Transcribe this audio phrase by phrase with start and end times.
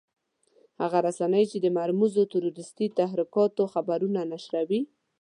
[0.81, 4.81] هغه رسنۍ چې د مرموزو تروريستي تحرکاتو خبرونه نشروي.